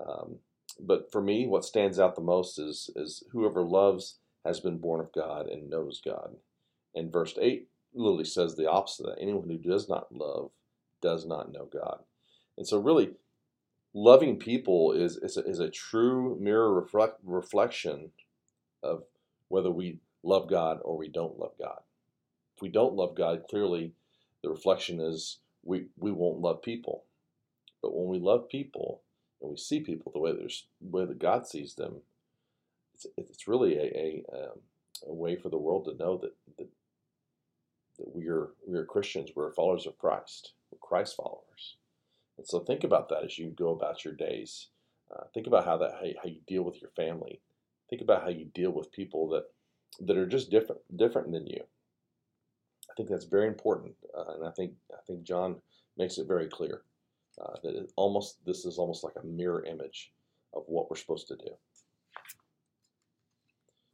Um, 0.00 0.36
but 0.78 1.10
for 1.10 1.22
me, 1.22 1.46
what 1.46 1.64
stands 1.64 1.98
out 1.98 2.14
the 2.14 2.20
most 2.20 2.58
is 2.58 2.90
is 2.94 3.24
whoever 3.32 3.62
loves 3.62 4.18
has 4.44 4.60
been 4.60 4.78
born 4.78 5.00
of 5.00 5.12
God 5.12 5.48
and 5.48 5.70
knows 5.70 6.02
God. 6.04 6.36
And 6.94 7.12
verse 7.12 7.34
eight 7.40 7.68
literally 7.94 8.24
says 8.24 8.54
the 8.54 8.70
opposite. 8.70 9.06
That 9.06 9.20
anyone 9.20 9.48
who 9.48 9.56
does 9.56 9.88
not 9.88 10.14
love 10.14 10.50
does 11.00 11.26
not 11.26 11.52
know 11.52 11.66
God. 11.72 12.00
And 12.56 12.66
so, 12.66 12.78
really, 12.78 13.12
loving 13.94 14.36
people 14.38 14.92
is, 14.92 15.16
is, 15.16 15.36
a, 15.36 15.44
is 15.48 15.60
a 15.60 15.70
true 15.70 16.36
mirror 16.40 16.74
reflect, 16.74 17.18
reflection 17.24 18.10
of 18.82 19.04
whether 19.48 19.70
we 19.70 20.00
love 20.22 20.50
God 20.50 20.80
or 20.84 20.96
we 20.98 21.08
don't 21.08 21.38
love 21.38 21.52
God. 21.58 21.80
If 22.56 22.62
we 22.62 22.68
don't 22.68 22.94
love 22.94 23.14
God, 23.14 23.44
clearly 23.48 23.92
the 24.42 24.50
reflection 24.50 25.00
is 25.00 25.38
we, 25.62 25.86
we 25.96 26.10
won't 26.10 26.40
love 26.40 26.60
people. 26.62 27.04
But 27.80 27.94
when 27.94 28.08
we 28.08 28.18
love 28.18 28.48
people 28.48 29.02
and 29.40 29.50
we 29.50 29.56
see 29.56 29.80
people 29.80 30.12
the 30.12 30.20
way, 30.20 30.32
the 30.32 30.50
way 30.80 31.04
that 31.04 31.18
God 31.18 31.46
sees 31.46 31.74
them, 31.74 31.96
it's, 32.94 33.06
it's 33.16 33.48
really 33.48 33.76
a, 33.76 33.82
a, 33.82 34.24
um, 34.32 34.58
a 35.06 35.12
way 35.12 35.36
for 35.36 35.48
the 35.48 35.58
world 35.58 35.84
to 35.86 35.96
know 35.96 36.18
that, 36.18 36.32
that, 36.58 36.68
that 37.98 38.14
we, 38.14 38.28
are, 38.28 38.48
we 38.66 38.76
are 38.76 38.84
Christians, 38.84 39.30
we're 39.34 39.52
followers 39.52 39.86
of 39.86 39.98
Christ. 39.98 40.52
We're 40.70 40.78
Christ 40.78 41.16
followers. 41.16 41.76
And 42.36 42.46
so 42.46 42.60
think 42.60 42.84
about 42.84 43.08
that 43.08 43.24
as 43.24 43.38
you 43.38 43.50
go 43.50 43.70
about 43.70 44.04
your 44.04 44.14
days. 44.14 44.68
Uh, 45.14 45.24
think 45.32 45.46
about 45.46 45.64
how 45.64 45.76
that 45.78 45.92
how, 45.92 46.06
how 46.22 46.28
you 46.28 46.40
deal 46.46 46.62
with 46.62 46.80
your 46.80 46.90
family. 46.90 47.40
Think 47.90 48.02
about 48.02 48.22
how 48.22 48.30
you 48.30 48.46
deal 48.54 48.70
with 48.70 48.92
people 48.92 49.28
that 49.28 49.44
that 50.00 50.16
are 50.16 50.26
just 50.26 50.50
different 50.50 50.80
different 50.96 51.32
than 51.32 51.46
you. 51.46 51.62
I 52.90 52.94
think 52.96 53.08
that's 53.08 53.24
very 53.24 53.48
important, 53.48 53.94
uh, 54.16 54.34
and 54.34 54.46
I 54.46 54.50
think 54.50 54.72
I 54.92 55.00
think 55.06 55.22
John 55.22 55.56
makes 55.96 56.18
it 56.18 56.26
very 56.26 56.48
clear 56.48 56.82
uh, 57.40 57.54
that 57.62 57.76
it 57.76 57.92
almost 57.96 58.44
this 58.44 58.64
is 58.64 58.78
almost 58.78 59.04
like 59.04 59.14
a 59.22 59.26
mirror 59.26 59.64
image 59.64 60.12
of 60.52 60.64
what 60.66 60.90
we're 60.90 60.96
supposed 60.96 61.28
to 61.28 61.36
do. 61.36 61.50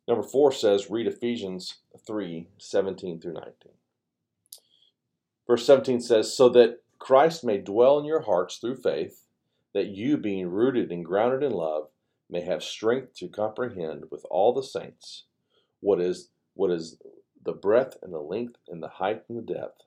Number 0.06 0.22
four 0.22 0.50
says, 0.50 0.90
read 0.90 1.06
Ephesians 1.06 1.76
3 2.06 2.48
17 2.58 3.20
through 3.20 3.34
19. 3.34 3.52
Verse 5.46 5.66
17 5.66 6.00
says, 6.00 6.34
So 6.34 6.48
that 6.50 6.80
Christ 7.00 7.42
may 7.42 7.58
dwell 7.58 7.98
in 7.98 8.04
your 8.04 8.20
hearts 8.20 8.58
through 8.58 8.76
faith, 8.76 9.24
that 9.72 9.88
you, 9.88 10.16
being 10.16 10.48
rooted 10.48 10.92
and 10.92 11.04
grounded 11.04 11.42
in 11.42 11.52
love, 11.52 11.88
may 12.28 12.42
have 12.42 12.62
strength 12.62 13.14
to 13.14 13.28
comprehend 13.28 14.04
with 14.10 14.24
all 14.30 14.52
the 14.52 14.62
saints 14.62 15.24
what 15.80 16.00
is 16.00 16.28
what 16.54 16.70
is 16.70 16.98
the 17.42 17.52
breadth 17.52 17.96
and 18.02 18.12
the 18.12 18.20
length 18.20 18.56
and 18.68 18.82
the 18.82 18.88
height 18.88 19.22
and 19.28 19.38
the 19.38 19.54
depth, 19.54 19.82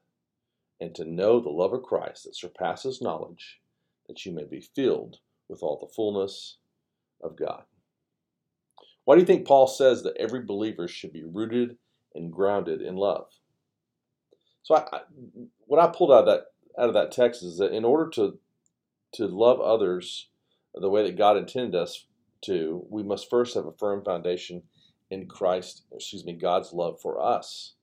and 0.82 0.96
to 0.96 1.05
know 1.05 1.39
the 1.39 1.50
love 1.50 1.72
of 1.72 1.84
Christ 1.84 2.24
that 2.24 2.36
surpasses 2.36 3.01
knowledge, 3.01 3.62
that 4.08 4.25
you 4.25 4.32
may 4.32 4.43
be 4.43 4.60
filled 4.60 5.20
with 5.48 5.62
all 5.62 5.77
the 5.77 5.93
fullness 5.93 6.58
of 7.22 7.38
God. 7.38 7.63
Why 9.05 9.15
do 9.15 9.22
you 9.22 9.27
think 9.27 9.46
Paul 9.46 9.67
says 9.67 10.01
that 10.03 10.17
every 10.17 10.41
believer 10.41 10.88
should 10.88 11.13
be 11.13 11.24
rooted 11.24 11.77
and 12.15 12.34
grounded 12.34 12.82
in 12.82 12.96
love? 12.96 13.27
So 14.63 14.75
I, 14.75 15.01
what 15.65 15.79
I 15.79 15.88
pulled 15.96 16.12
out 16.12 16.22
of 16.22 16.25
that 16.25 16.46
out 16.77 16.88
of 16.88 16.94
that 16.94 17.12
text 17.12 17.44
is 17.44 17.58
that 17.58 17.74
in 17.74 17.86
order 17.86 18.10
to 18.12 18.39
to 19.13 19.27
love 19.27 19.62
others 19.62 20.30
the 20.74 20.89
way 20.89 21.03
that 21.03 21.18
God 21.18 21.38
intended 21.38 21.75
us 21.75 22.06
to, 22.42 22.86
we 22.89 23.03
must 23.03 23.30
first 23.30 23.53
have 23.56 23.65
a 23.65 23.72
firm 23.72 24.03
foundation 24.03 24.63
in 25.10 25.27
Christ, 25.27 25.84
excuse 25.92 26.25
me, 26.25 26.34
God's 26.34 26.74
love 26.74 27.00
for 27.00 27.22
us. 27.22 27.74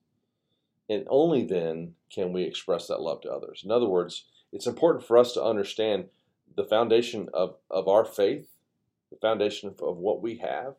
And 0.88 1.06
only 1.08 1.44
then 1.44 1.94
can 2.12 2.32
we 2.32 2.42
express 2.42 2.88
that 2.88 3.00
love 3.00 3.20
to 3.22 3.30
others. 3.30 3.62
In 3.64 3.70
other 3.70 3.86
words, 3.86 4.24
it's 4.52 4.66
important 4.66 5.06
for 5.06 5.16
us 5.16 5.32
to 5.34 5.42
understand 5.42 6.06
the 6.56 6.64
foundation 6.64 7.28
of, 7.32 7.54
of 7.70 7.86
our 7.86 8.04
faith, 8.04 8.48
the 9.10 9.18
foundation 9.18 9.68
of, 9.68 9.80
of 9.80 9.96
what 9.96 10.20
we 10.20 10.38
have, 10.38 10.74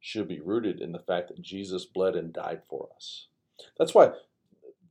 should 0.00 0.26
be 0.26 0.40
rooted 0.40 0.80
in 0.80 0.90
the 0.92 0.98
fact 0.98 1.28
that 1.28 1.40
Jesus 1.40 1.84
bled 1.84 2.16
and 2.16 2.32
died 2.32 2.62
for 2.68 2.88
us. 2.96 3.28
That's 3.78 3.94
why 3.94 4.10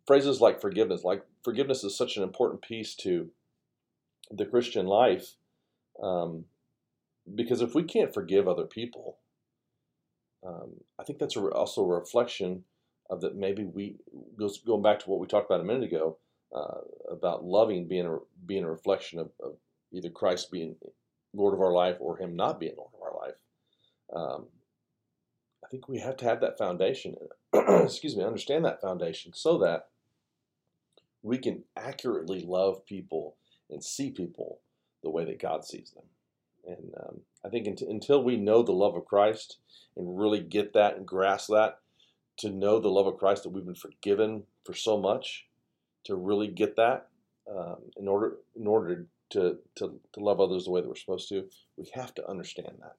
phrases 0.05 0.41
like 0.41 0.61
forgiveness, 0.61 1.03
like 1.03 1.23
forgiveness 1.43 1.83
is 1.83 1.97
such 1.97 2.17
an 2.17 2.23
important 2.23 2.61
piece 2.61 2.95
to 2.95 3.29
the 4.31 4.45
Christian 4.45 4.85
life. 4.85 5.35
Um, 6.01 6.45
because 7.33 7.61
if 7.61 7.73
we 7.73 7.83
can't 7.83 8.13
forgive 8.13 8.47
other 8.47 8.65
people, 8.65 9.17
um, 10.45 10.81
I 10.99 11.03
think 11.03 11.19
that's 11.19 11.37
a, 11.37 11.41
also 11.51 11.83
a 11.83 11.99
reflection 11.99 12.63
of 13.09 13.21
that 13.21 13.35
maybe 13.35 13.63
we 13.63 13.97
going 14.65 14.81
back 14.81 14.99
to 14.99 15.09
what 15.09 15.19
we 15.19 15.27
talked 15.27 15.49
about 15.49 15.61
a 15.61 15.65
minute 15.65 15.83
ago 15.83 16.17
uh, 16.55 16.79
about 17.09 17.43
loving 17.43 17.87
being 17.87 18.05
a 18.05 18.17
being 18.45 18.63
a 18.63 18.69
reflection 18.69 19.19
of, 19.19 19.31
of, 19.41 19.53
either 19.91 20.09
Christ 20.09 20.51
being 20.51 20.75
Lord 21.33 21.53
of 21.53 21.61
our 21.61 21.71
life 21.71 21.97
or 21.99 22.17
Him 22.17 22.35
not 22.35 22.59
being 22.59 22.73
Lord 22.75 22.91
of 22.95 23.01
our 23.01 23.27
life. 23.27 23.35
Um, 24.15 24.47
I 25.63 25.67
think 25.69 25.87
we 25.87 25.99
have 25.99 26.17
to 26.17 26.25
have 26.25 26.41
that 26.41 26.57
foundation. 26.57 27.15
excuse 27.53 28.17
me, 28.17 28.23
understand 28.23 28.65
that 28.65 28.81
foundation 28.81 29.33
so 29.33 29.59
that 29.59 29.89
we 31.23 31.37
can 31.37 31.63
accurately 31.75 32.41
love 32.45 32.85
people 32.85 33.37
and 33.69 33.83
see 33.83 34.11
people 34.11 34.59
the 35.01 35.09
way 35.09 35.25
that 35.25 35.41
God 35.41 35.65
sees 35.65 35.91
them. 35.91 36.03
And 36.65 36.93
um, 37.01 37.21
I 37.45 37.49
think 37.49 37.67
until 37.67 38.23
we 38.23 38.37
know 38.37 38.61
the 38.61 38.71
love 38.71 38.95
of 38.95 39.05
Christ 39.05 39.57
and 39.97 40.19
really 40.19 40.39
get 40.39 40.73
that 40.73 40.95
and 40.95 41.05
grasp 41.05 41.49
that, 41.49 41.79
to 42.37 42.49
know 42.49 42.79
the 42.79 42.89
love 42.89 43.07
of 43.07 43.17
Christ 43.17 43.43
that 43.43 43.49
we've 43.49 43.65
been 43.65 43.75
forgiven 43.75 44.43
for 44.65 44.73
so 44.73 44.97
much, 44.97 45.45
to 46.05 46.15
really 46.15 46.47
get 46.47 46.75
that, 46.75 47.07
um, 47.49 47.77
in 47.97 48.07
order 48.07 48.37
in 48.55 48.67
order 48.67 49.05
to, 49.29 49.57
to 49.75 49.99
to 50.13 50.19
love 50.19 50.39
others 50.39 50.65
the 50.65 50.71
way 50.71 50.81
that 50.81 50.87
we're 50.87 50.95
supposed 50.95 51.29
to, 51.29 51.45
we 51.77 51.89
have 51.93 52.13
to 52.15 52.29
understand 52.29 52.75
that. 52.81 52.95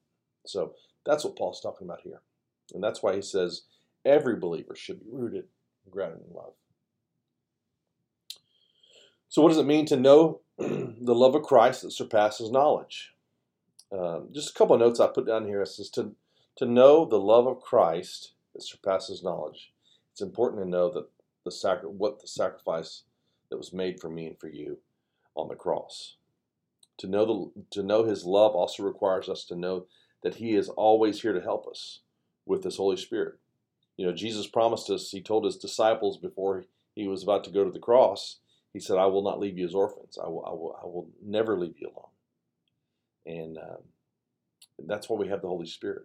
So 0.47 0.75
that's 1.05 1.25
what 1.25 1.37
Paul's 1.37 1.61
talking 1.61 1.87
about 1.87 2.01
here, 2.03 2.21
and 2.75 2.83
that's 2.83 3.03
why 3.03 3.15
he 3.15 3.23
says 3.23 3.63
every 4.05 4.37
believer 4.37 4.77
should 4.77 5.01
be 5.01 5.11
rooted 5.11 5.47
and 5.85 5.93
grounded 5.93 6.21
in 6.29 6.35
love. 6.35 6.53
So, 9.35 9.43
what 9.43 9.49
does 9.49 9.59
it 9.59 9.67
mean 9.67 9.85
to 9.87 9.97
know 9.97 10.43
the 10.59 11.13
love 11.13 11.35
of 11.35 11.43
Christ 11.43 11.83
that 11.83 11.91
surpasses 11.91 12.53
knowledge? 12.53 13.15
Um, 13.91 14.29
just 14.33 14.51
a 14.51 14.53
couple 14.53 14.77
of 14.77 14.81
notes 14.81 15.01
I 15.01 15.09
put 15.09 15.27
down 15.27 15.45
here. 15.45 15.61
It 15.63 15.67
says 15.67 15.91
to, 15.91 16.13
to 16.59 16.67
know 16.67 17.05
the 17.05 17.19
love 17.19 17.49
of 17.49 17.61
Christ 17.61 18.35
that 18.55 18.63
surpasses 18.63 19.25
knowledge. 19.25 19.73
It's 20.13 20.21
important 20.21 20.63
to 20.63 20.69
know 20.69 20.89
that 20.93 21.09
the 21.45 21.51
sacri- 21.51 21.89
what 21.89 22.21
the 22.21 22.29
sacrifice 22.29 23.03
that 23.51 23.57
was 23.57 23.73
made 23.73 23.99
for 23.99 24.09
me 24.09 24.29
and 24.29 24.39
for 24.39 24.47
you 24.47 24.79
on 25.35 25.49
the 25.49 25.57
cross. 25.57 26.15
To 26.99 27.09
know 27.09 27.27
the 27.27 27.65
to 27.73 27.83
know 27.83 28.05
His 28.05 28.25
love 28.25 28.53
also 28.53 28.85
requires 28.85 29.29
us 29.29 29.45
to 29.47 29.57
know 29.57 29.87
that 30.23 30.37
He 30.37 30.55
is 30.55 30.69
always 30.69 31.23
here 31.23 31.33
to 31.33 31.41
help 31.41 31.67
us 31.67 32.03
with 32.47 32.63
His 32.63 32.77
Holy 32.77 32.99
Spirit. 32.99 33.41
You 33.97 34.07
know, 34.07 34.13
Jesus 34.13 34.47
promised 34.47 34.91
us. 34.91 35.11
He 35.11 35.21
told 35.21 35.45
His 35.45 35.57
disciples 35.57 36.19
before 36.19 36.67
He 36.95 37.09
was 37.09 37.25
about 37.25 37.43
to 37.43 37.51
go 37.51 37.65
to 37.65 37.73
the 37.73 37.81
cross. 37.81 38.39
He 38.75 38.81
said, 38.81 38.99
"I 38.99 39.07
will 39.07 39.23
not 39.23 39.41
leave 39.41 39.57
you 39.57 39.65
as 39.65 39.75
orphans. 39.75 40.19
I 40.23 40.29
will. 40.29 40.45
I 40.45 40.51
will. 40.51 40.79
I 40.83 40.85
will 40.85 41.09
never 41.25 41.57
leave 41.57 41.77
you 41.79 41.89
alone." 41.89 42.11
And 43.25 43.57
um, 43.57 43.85
that's 44.87 45.09
why 45.09 45.17
we 45.17 45.29
have 45.29 45.41
the 45.41 45.49
Holy 45.49 45.67
Spirit. 45.67 46.03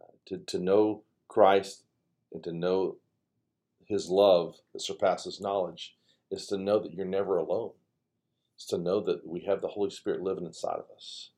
Uh, 0.00 0.12
to, 0.26 0.38
to 0.38 0.58
know 0.58 1.02
Christ 1.28 1.84
and 2.32 2.44
to 2.44 2.52
know 2.52 2.96
His 3.86 4.08
love 4.08 4.56
that 4.72 4.82
surpasses 4.82 5.40
knowledge 5.40 5.96
is 6.30 6.46
to 6.48 6.58
know 6.58 6.78
that 6.78 6.92
you're 6.92 7.06
never 7.06 7.38
alone. 7.38 7.72
It's 8.54 8.66
to 8.66 8.78
know 8.78 9.00
that 9.00 9.26
we 9.26 9.40
have 9.40 9.62
the 9.62 9.68
Holy 9.68 9.90
Spirit 9.90 10.22
living 10.22 10.44
inside 10.44 10.76
of 10.76 10.84
us. 10.94 11.30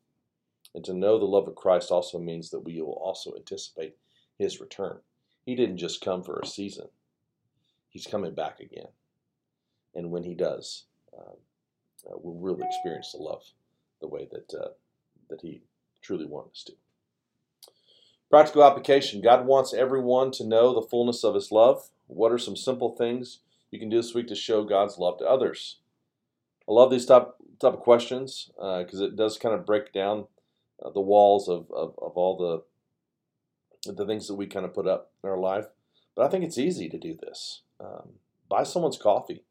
And 0.74 0.84
to 0.84 0.92
know 0.92 1.18
the 1.18 1.24
love 1.24 1.46
of 1.46 1.54
Christ 1.54 1.90
also 1.92 2.18
means 2.18 2.50
that 2.50 2.64
we 2.64 2.80
will 2.80 3.00
also 3.02 3.34
anticipate 3.36 3.96
His 4.36 4.60
return. 4.60 4.98
He 5.46 5.54
didn't 5.54 5.78
just 5.78 6.00
come 6.04 6.24
for 6.24 6.40
a 6.40 6.46
season, 6.46 6.88
He's 7.88 8.06
coming 8.06 8.34
back 8.34 8.58
again. 8.60 8.88
And 9.94 10.10
when 10.10 10.24
He 10.24 10.34
does, 10.34 10.84
um, 11.16 11.36
uh, 12.06 12.16
we'll 12.16 12.40
really 12.40 12.66
experience 12.66 13.12
the 13.12 13.18
love 13.18 13.44
the 14.00 14.08
way 14.08 14.28
that 14.30 14.52
uh, 14.54 14.68
that 15.30 15.40
He 15.40 15.62
truly 16.02 16.26
wanted 16.26 16.50
us 16.50 16.64
to. 16.64 16.72
Practical 18.30 18.64
application 18.64 19.20
God 19.20 19.46
wants 19.46 19.72
everyone 19.72 20.30
to 20.32 20.46
know 20.46 20.74
the 20.74 20.86
fullness 20.86 21.24
of 21.24 21.34
His 21.34 21.52
love. 21.52 21.90
What 22.06 22.32
are 22.32 22.38
some 22.38 22.56
simple 22.56 22.94
things 22.96 23.40
you 23.70 23.78
can 23.78 23.88
do 23.88 23.96
this 23.96 24.14
week 24.14 24.28
to 24.28 24.34
show 24.34 24.64
God's 24.64 24.98
love 24.98 25.18
to 25.18 25.24
others? 25.24 25.78
I 26.68 26.72
love 26.72 26.90
these 26.90 27.06
type, 27.06 27.34
type 27.60 27.74
of 27.74 27.80
questions 27.80 28.50
because 28.56 29.00
uh, 29.00 29.06
it 29.06 29.16
does 29.16 29.38
kind 29.38 29.54
of 29.54 29.66
break 29.66 29.92
down 29.92 30.26
uh, 30.82 30.90
the 30.90 31.00
walls 31.00 31.48
of, 31.48 31.70
of, 31.70 31.94
of 32.00 32.12
all 32.16 32.64
the, 33.84 33.92
the 33.92 34.06
things 34.06 34.26
that 34.28 34.34
we 34.34 34.46
kind 34.46 34.64
of 34.64 34.74
put 34.74 34.86
up 34.86 35.12
in 35.22 35.30
our 35.30 35.38
life. 35.38 35.66
But 36.16 36.26
I 36.26 36.28
think 36.28 36.44
it's 36.44 36.58
easy 36.58 36.88
to 36.88 36.98
do 36.98 37.16
this. 37.20 37.62
Um, 37.80 38.14
buy 38.48 38.62
someone's 38.62 38.96
coffee, 38.96 39.42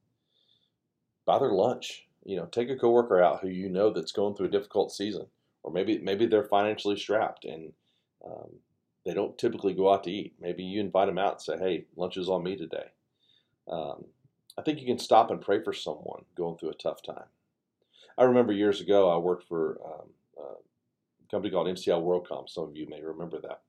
buy 1.25 1.39
their 1.39 1.51
lunch, 1.51 2.05
you 2.25 2.35
know, 2.35 2.45
take 2.45 2.69
a 2.69 2.75
coworker 2.75 3.21
out 3.21 3.41
who 3.41 3.49
you 3.49 3.69
know 3.69 3.91
that's 3.91 4.11
going 4.11 4.35
through 4.35 4.47
a 4.47 4.51
difficult 4.51 4.91
season, 4.91 5.27
or 5.63 5.71
maybe 5.71 5.97
maybe 5.99 6.25
they're 6.25 6.43
financially 6.43 6.97
strapped 6.97 7.45
and 7.45 7.73
um, 8.25 8.49
they 9.05 9.13
don't 9.13 9.37
typically 9.37 9.73
go 9.73 9.93
out 9.93 10.03
to 10.05 10.11
eat. 10.11 10.33
Maybe 10.39 10.63
you 10.63 10.79
invite 10.79 11.07
them 11.07 11.17
out 11.17 11.33
and 11.33 11.41
say, 11.41 11.57
"Hey, 11.57 11.85
lunch 11.95 12.17
is 12.17 12.29
on 12.29 12.43
me 12.43 12.55
today." 12.55 12.87
Um, 13.69 14.05
I 14.57 14.61
think 14.61 14.79
you 14.79 14.85
can 14.85 14.99
stop 14.99 15.31
and 15.31 15.41
pray 15.41 15.63
for 15.63 15.73
someone 15.73 16.23
going 16.35 16.57
through 16.57 16.69
a 16.69 16.75
tough 16.75 17.01
time. 17.01 17.25
I 18.17 18.23
remember 18.23 18.53
years 18.53 18.81
ago 18.81 19.09
I 19.09 19.17
worked 19.17 19.47
for 19.47 19.79
um, 19.85 20.09
a 20.37 21.31
company 21.31 21.51
called 21.51 21.67
MCI 21.67 22.01
WorldCom. 22.01 22.49
Some 22.49 22.65
of 22.65 22.75
you 22.75 22.87
may 22.87 23.01
remember 23.01 23.41
that, 23.41 23.61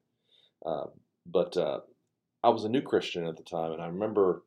uh, 0.66 0.86
but 1.26 1.56
uh, 1.56 1.80
I 2.42 2.50
was 2.50 2.64
a 2.64 2.68
new 2.68 2.82
Christian 2.82 3.26
at 3.26 3.36
the 3.36 3.42
time, 3.42 3.72
and 3.72 3.82
I 3.82 3.86
remember 3.86 4.43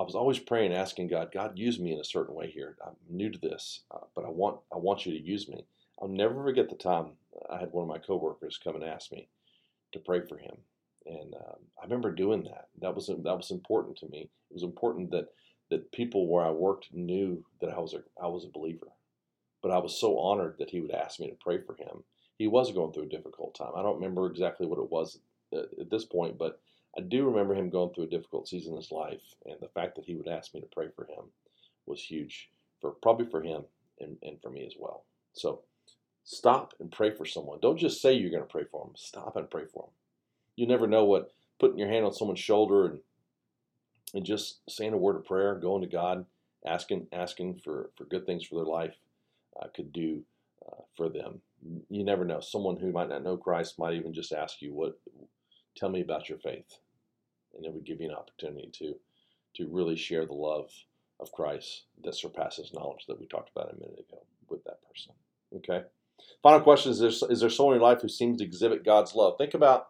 I 0.00 0.02
was 0.02 0.14
always 0.14 0.38
praying, 0.38 0.72
asking 0.72 1.08
God, 1.08 1.30
God, 1.30 1.58
use 1.58 1.78
me 1.78 1.92
in 1.92 2.00
a 2.00 2.04
certain 2.04 2.34
way 2.34 2.50
here. 2.50 2.74
I'm 2.86 2.94
new 3.10 3.28
to 3.28 3.38
this, 3.38 3.80
uh, 3.90 4.06
but 4.14 4.24
I 4.24 4.30
want 4.30 4.58
I 4.72 4.78
want 4.78 5.04
you 5.04 5.12
to 5.12 5.22
use 5.22 5.46
me. 5.46 5.66
I'll 6.00 6.08
never 6.08 6.42
forget 6.42 6.70
the 6.70 6.76
time 6.76 7.10
I 7.50 7.58
had 7.58 7.70
one 7.70 7.82
of 7.82 7.88
my 7.88 7.98
coworkers 7.98 8.58
come 8.64 8.76
and 8.76 8.84
ask 8.84 9.12
me 9.12 9.28
to 9.92 9.98
pray 9.98 10.22
for 10.26 10.38
him, 10.38 10.56
and 11.04 11.34
um, 11.34 11.58
I 11.78 11.84
remember 11.84 12.12
doing 12.12 12.44
that. 12.44 12.68
That 12.80 12.94
was 12.94 13.08
that 13.08 13.36
was 13.36 13.50
important 13.50 13.98
to 13.98 14.08
me. 14.08 14.30
It 14.50 14.54
was 14.54 14.62
important 14.62 15.10
that 15.10 15.34
that 15.70 15.92
people 15.92 16.26
where 16.26 16.46
I 16.46 16.50
worked 16.50 16.94
knew 16.94 17.44
that 17.60 17.68
I 17.68 17.78
was 17.78 17.92
a 17.92 18.02
I 18.22 18.28
was 18.28 18.46
a 18.46 18.58
believer. 18.58 18.88
But 19.62 19.72
I 19.72 19.78
was 19.78 20.00
so 20.00 20.18
honored 20.18 20.56
that 20.58 20.70
he 20.70 20.80
would 20.80 20.92
ask 20.92 21.20
me 21.20 21.28
to 21.28 21.36
pray 21.38 21.58
for 21.58 21.74
him. 21.74 22.04
He 22.38 22.46
was 22.46 22.72
going 22.72 22.94
through 22.94 23.02
a 23.02 23.16
difficult 23.16 23.54
time. 23.54 23.72
I 23.76 23.82
don't 23.82 23.96
remember 23.96 24.26
exactly 24.26 24.66
what 24.66 24.78
it 24.78 24.90
was 24.90 25.18
at, 25.52 25.66
at 25.78 25.90
this 25.90 26.06
point, 26.06 26.38
but 26.38 26.58
I 26.96 27.02
do 27.02 27.24
remember 27.24 27.54
him 27.54 27.70
going 27.70 27.94
through 27.94 28.04
a 28.04 28.08
difficult 28.10 28.48
season 28.48 28.72
in 28.72 28.78
his 28.78 28.90
life, 28.90 29.22
and 29.46 29.56
the 29.60 29.68
fact 29.68 29.96
that 29.96 30.04
he 30.04 30.16
would 30.16 30.28
ask 30.28 30.52
me 30.54 30.60
to 30.60 30.66
pray 30.66 30.88
for 30.94 31.04
him 31.04 31.24
was 31.86 32.02
huge 32.02 32.50
for 32.80 32.92
probably 32.92 33.26
for 33.26 33.42
him 33.42 33.62
and, 34.00 34.16
and 34.22 34.40
for 34.42 34.50
me 34.50 34.66
as 34.66 34.74
well. 34.78 35.04
So 35.32 35.60
stop 36.24 36.74
and 36.80 36.90
pray 36.90 37.10
for 37.14 37.24
someone. 37.24 37.58
Don't 37.60 37.78
just 37.78 38.00
say 38.00 38.14
you're 38.14 38.30
going 38.30 38.42
to 38.42 38.48
pray 38.48 38.64
for 38.70 38.84
them. 38.84 38.94
Stop 38.96 39.36
and 39.36 39.50
pray 39.50 39.64
for 39.72 39.84
them. 39.84 39.92
You 40.56 40.66
never 40.66 40.86
know 40.86 41.04
what 41.04 41.32
putting 41.58 41.78
your 41.78 41.88
hand 41.88 42.04
on 42.04 42.14
someone's 42.14 42.40
shoulder 42.40 42.86
and 42.86 42.98
and 44.12 44.24
just 44.24 44.58
saying 44.68 44.92
a 44.92 44.96
word 44.96 45.14
of 45.14 45.24
prayer, 45.24 45.54
going 45.54 45.82
to 45.82 45.88
God, 45.88 46.26
asking 46.66 47.06
asking 47.12 47.60
for 47.62 47.90
for 47.96 48.04
good 48.04 48.26
things 48.26 48.44
for 48.44 48.56
their 48.56 48.64
life 48.64 48.94
uh, 49.60 49.68
could 49.74 49.92
do 49.92 50.22
uh, 50.66 50.82
for 50.96 51.08
them. 51.08 51.40
You 51.88 52.04
never 52.04 52.24
know. 52.24 52.40
Someone 52.40 52.76
who 52.76 52.90
might 52.90 53.08
not 53.08 53.22
know 53.22 53.36
Christ 53.36 53.78
might 53.78 53.94
even 53.94 54.12
just 54.12 54.32
ask 54.32 54.62
you 54.62 54.72
what 54.72 54.98
tell 55.76 55.88
me 55.88 56.00
about 56.00 56.28
your 56.28 56.38
faith. 56.38 56.78
And 57.56 57.64
it 57.64 57.72
would 57.72 57.84
give 57.84 58.00
you 58.00 58.08
an 58.08 58.14
opportunity 58.14 58.70
to, 58.78 58.94
to 59.56 59.68
really 59.68 59.96
share 59.96 60.26
the 60.26 60.34
love 60.34 60.70
of 61.18 61.32
Christ 61.32 61.84
that 62.04 62.14
surpasses 62.14 62.72
knowledge 62.72 63.06
that 63.08 63.18
we 63.18 63.26
talked 63.26 63.50
about 63.54 63.72
a 63.72 63.76
minute 63.76 64.04
ago 64.08 64.22
with 64.48 64.64
that 64.64 64.78
person. 64.88 65.12
Okay. 65.56 65.82
Final 66.42 66.60
question: 66.60 66.92
Is 66.92 66.98
there 66.98 67.30
is 67.30 67.40
there 67.40 67.50
someone 67.50 67.74
in 67.74 67.80
your 67.80 67.88
life 67.88 68.02
who 68.02 68.08
seems 68.08 68.38
to 68.38 68.44
exhibit 68.44 68.84
God's 68.84 69.14
love? 69.14 69.34
Think 69.38 69.54
about 69.54 69.88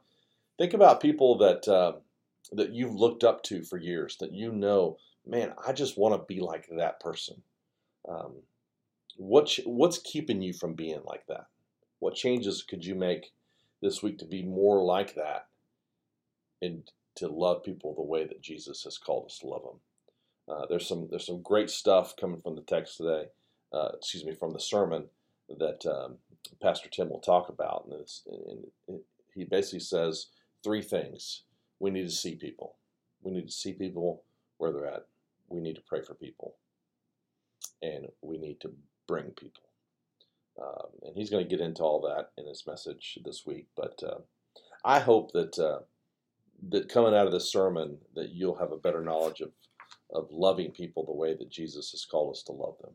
think 0.58 0.74
about 0.74 1.00
people 1.00 1.38
that 1.38 1.66
uh, 1.68 1.94
that 2.52 2.72
you've 2.72 2.94
looked 2.94 3.24
up 3.24 3.42
to 3.44 3.62
for 3.62 3.78
years. 3.78 4.16
That 4.20 4.32
you 4.32 4.52
know, 4.52 4.96
man, 5.26 5.54
I 5.66 5.72
just 5.72 5.98
want 5.98 6.14
to 6.14 6.32
be 6.32 6.40
like 6.40 6.68
that 6.76 7.00
person. 7.00 7.42
Um, 8.08 8.34
what 9.16 9.58
what's 9.64 9.98
keeping 9.98 10.42
you 10.42 10.52
from 10.52 10.74
being 10.74 11.00
like 11.04 11.26
that? 11.28 11.46
What 11.98 12.14
changes 12.14 12.62
could 12.62 12.84
you 12.84 12.94
make 12.94 13.32
this 13.82 14.02
week 14.02 14.18
to 14.18 14.24
be 14.24 14.42
more 14.42 14.82
like 14.82 15.14
that 15.14 15.46
and 16.62 16.90
to 17.16 17.28
love 17.28 17.62
people 17.62 17.94
the 17.94 18.02
way 18.02 18.26
that 18.26 18.42
Jesus 18.42 18.84
has 18.84 18.98
called 18.98 19.26
us 19.26 19.38
to 19.38 19.46
love 19.46 19.62
them. 19.62 19.80
Uh, 20.48 20.66
there's 20.68 20.86
some 20.86 21.06
there's 21.10 21.26
some 21.26 21.42
great 21.42 21.70
stuff 21.70 22.16
coming 22.16 22.40
from 22.40 22.56
the 22.56 22.62
text 22.62 22.96
today. 22.96 23.26
Uh, 23.72 23.90
excuse 23.94 24.24
me, 24.24 24.34
from 24.34 24.52
the 24.52 24.60
sermon 24.60 25.04
that 25.58 25.86
um, 25.86 26.16
Pastor 26.60 26.88
Tim 26.88 27.08
will 27.08 27.20
talk 27.20 27.48
about, 27.48 27.86
and, 27.88 28.64
and 28.88 29.00
he 29.34 29.44
basically 29.44 29.80
says 29.80 30.26
three 30.64 30.82
things: 30.82 31.42
we 31.78 31.90
need 31.90 32.04
to 32.08 32.14
see 32.14 32.34
people, 32.34 32.76
we 33.22 33.32
need 33.32 33.46
to 33.46 33.52
see 33.52 33.72
people 33.72 34.24
where 34.58 34.72
they're 34.72 34.86
at, 34.86 35.06
we 35.48 35.60
need 35.60 35.76
to 35.76 35.82
pray 35.82 36.02
for 36.02 36.14
people, 36.14 36.56
and 37.82 38.06
we 38.22 38.38
need 38.38 38.60
to 38.60 38.72
bring 39.06 39.30
people. 39.30 39.62
Um, 40.60 40.88
and 41.06 41.16
he's 41.16 41.30
going 41.30 41.44
to 41.44 41.48
get 41.48 41.64
into 41.64 41.82
all 41.82 42.00
that 42.02 42.30
in 42.36 42.46
his 42.46 42.64
message 42.66 43.18
this 43.24 43.46
week. 43.46 43.66
But 43.76 44.02
uh, 44.02 44.18
I 44.84 44.98
hope 44.98 45.32
that 45.32 45.58
uh, 45.58 45.80
that 46.68 46.88
coming 46.88 47.14
out 47.14 47.26
of 47.26 47.32
this 47.32 47.50
sermon, 47.50 47.98
that 48.14 48.30
you'll 48.30 48.58
have 48.58 48.72
a 48.72 48.76
better 48.76 49.02
knowledge 49.02 49.40
of 49.40 49.50
of 50.12 50.28
loving 50.30 50.72
people 50.72 51.04
the 51.06 51.12
way 51.12 51.34
that 51.34 51.50
Jesus 51.50 51.92
has 51.92 52.04
called 52.04 52.34
us 52.34 52.42
to 52.44 52.52
love 52.52 52.76
them, 52.82 52.92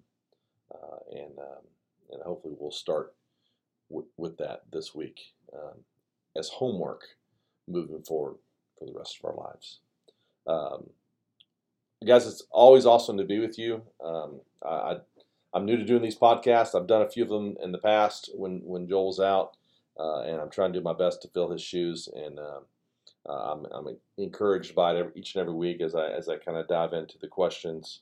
uh, 0.73 0.97
and 1.11 1.39
um, 1.39 1.63
and 2.11 2.21
hopefully 2.23 2.55
we'll 2.57 2.71
start 2.71 3.13
w- 3.89 4.07
with 4.17 4.37
that 4.37 4.63
this 4.71 4.93
week 4.93 5.19
um, 5.53 5.79
as 6.37 6.49
homework 6.49 7.03
moving 7.67 8.03
forward 8.03 8.35
for 8.77 8.85
the 8.85 8.93
rest 8.97 9.17
of 9.17 9.29
our 9.29 9.35
lives. 9.35 9.79
Um, 10.47 10.89
guys, 12.05 12.27
it's 12.27 12.43
always 12.51 12.85
awesome 12.85 13.17
to 13.17 13.23
be 13.23 13.39
with 13.39 13.57
you. 13.57 13.81
Um, 14.03 14.41
I, 14.63 14.97
I'm 15.53 15.65
new 15.65 15.77
to 15.77 15.85
doing 15.85 16.01
these 16.01 16.17
podcasts. 16.17 16.75
I've 16.75 16.87
done 16.87 17.01
a 17.01 17.09
few 17.09 17.23
of 17.23 17.29
them 17.29 17.55
in 17.63 17.71
the 17.71 17.77
past 17.77 18.29
when 18.35 18.61
when 18.65 18.87
Joel 18.89 19.07
was 19.07 19.19
out, 19.19 19.55
uh, 19.97 20.21
and 20.21 20.41
I'm 20.41 20.49
trying 20.49 20.73
to 20.73 20.79
do 20.79 20.83
my 20.83 20.93
best 20.93 21.21
to 21.21 21.29
fill 21.29 21.49
his 21.49 21.61
shoes. 21.61 22.09
And 22.13 22.39
uh, 22.39 22.59
uh 23.27 23.53
I'm, 23.53 23.65
I'm 23.71 23.97
encouraged 24.17 24.75
by 24.75 24.95
it 24.95 25.11
each 25.15 25.35
and 25.35 25.41
every 25.41 25.53
week 25.53 25.81
as 25.81 25.95
I 25.95 26.09
as 26.09 26.29
I 26.29 26.37
kind 26.37 26.57
of 26.57 26.67
dive 26.67 26.93
into 26.93 27.17
the 27.19 27.27
questions 27.27 28.01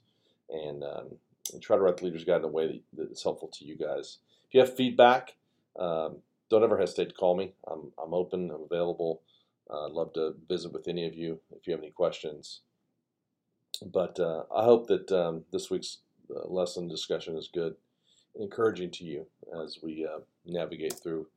and, 0.49 0.83
um, 0.83 1.07
and 1.51 1.61
try 1.61 1.75
to 1.75 1.81
write 1.81 1.97
the 1.97 2.05
leader's 2.05 2.25
guide 2.25 2.37
in 2.39 2.43
a 2.43 2.47
way 2.47 2.67
that, 2.67 2.81
that 2.97 3.11
is 3.11 3.23
helpful 3.23 3.47
to 3.53 3.65
you 3.65 3.77
guys. 3.77 4.19
If 4.47 4.53
you 4.53 4.59
have 4.59 4.75
feedback, 4.75 5.35
um, 5.79 6.17
don't 6.49 6.63
ever 6.63 6.77
hesitate 6.77 7.09
to 7.09 7.15
call 7.15 7.35
me. 7.35 7.53
I'm 7.67 7.91
I'm 8.01 8.13
open. 8.13 8.51
I'm 8.51 8.63
available. 8.69 9.21
Uh, 9.69 9.87
I'd 9.87 9.93
love 9.93 10.13
to 10.13 10.35
visit 10.47 10.71
with 10.73 10.87
any 10.87 11.07
of 11.07 11.15
you 11.15 11.39
if 11.55 11.65
you 11.65 11.73
have 11.73 11.81
any 11.81 11.91
questions. 11.91 12.61
But 13.81 14.19
uh, 14.19 14.43
I 14.55 14.63
hope 14.63 14.87
that 14.87 15.11
um, 15.11 15.45
this 15.51 15.71
week's 15.71 15.99
uh, 16.29 16.47
lesson 16.47 16.87
discussion 16.87 17.35
is 17.35 17.49
good, 17.51 17.75
encouraging 18.39 18.91
to 18.91 19.03
you 19.03 19.25
as 19.63 19.79
we 19.81 20.05
uh, 20.05 20.19
navigate 20.45 20.93
through 20.93 21.27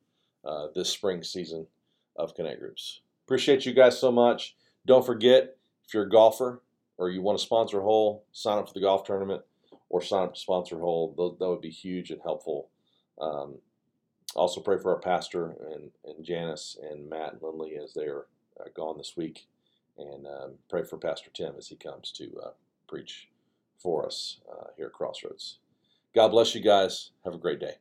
uh, 0.44 0.66
this 0.74 0.90
spring 0.90 1.22
season 1.22 1.66
of 2.16 2.34
Connect 2.34 2.60
Groups. 2.60 3.00
Appreciate 3.26 3.66
you 3.66 3.72
guys 3.72 3.98
so 3.98 4.12
much. 4.12 4.56
Don't 4.86 5.04
forget, 5.04 5.56
if 5.84 5.92
you're 5.92 6.04
a 6.04 6.08
golfer 6.08 6.62
or 6.96 7.10
you 7.10 7.22
want 7.22 7.38
to 7.38 7.44
sponsor 7.44 7.80
hole, 7.80 8.24
sign 8.30 8.58
up 8.58 8.68
for 8.68 8.74
the 8.74 8.80
golf 8.80 9.04
tournament 9.04 9.42
or 9.88 10.00
sign 10.00 10.24
up 10.24 10.34
to 10.34 10.40
sponsor 10.40 10.78
hole. 10.78 11.12
That 11.40 11.48
would 11.48 11.60
be 11.60 11.70
huge 11.70 12.10
and 12.10 12.20
helpful. 12.22 12.68
Um, 13.20 13.56
also, 14.36 14.60
pray 14.60 14.78
for 14.78 14.94
our 14.94 15.00
pastor 15.00 15.56
and, 15.72 15.90
and 16.04 16.24
Janice 16.24 16.76
and 16.80 17.08
Matt 17.08 17.32
and 17.32 17.42
Lindley 17.42 17.76
as 17.82 17.94
they're 17.94 18.26
uh, 18.60 18.68
gone 18.76 18.98
this 18.98 19.14
week. 19.16 19.48
And 19.98 20.26
um, 20.26 20.52
pray 20.68 20.84
for 20.84 20.98
Pastor 20.98 21.30
Tim 21.34 21.54
as 21.58 21.68
he 21.68 21.76
comes 21.76 22.12
to 22.12 22.30
uh, 22.44 22.50
preach 22.86 23.28
for 23.78 24.06
us 24.06 24.38
uh, 24.50 24.68
here 24.76 24.86
at 24.86 24.92
Crossroads. 24.92 25.58
God 26.14 26.28
bless 26.28 26.54
you 26.54 26.60
guys. 26.60 27.10
Have 27.24 27.34
a 27.34 27.38
great 27.38 27.60
day. 27.60 27.76